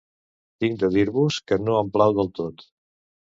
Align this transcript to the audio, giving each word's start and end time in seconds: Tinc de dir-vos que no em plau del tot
Tinc 0.63 0.79
de 0.83 0.89
dir-vos 0.95 1.37
que 1.51 1.59
no 1.67 1.77
em 1.83 1.93
plau 1.99 2.17
del 2.21 2.33
tot 2.41 2.67